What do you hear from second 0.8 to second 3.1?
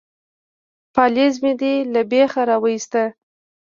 _پالېز مې دې له بېخه را وايست.